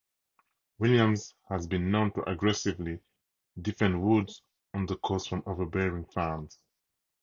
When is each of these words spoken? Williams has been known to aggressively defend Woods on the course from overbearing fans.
Williams 0.79 1.35
has 1.47 1.67
been 1.67 1.91
known 1.91 2.11
to 2.13 2.27
aggressively 2.27 2.97
defend 3.61 4.01
Woods 4.01 4.41
on 4.73 4.87
the 4.87 4.95
course 4.95 5.27
from 5.27 5.43
overbearing 5.45 6.05
fans. 6.05 6.57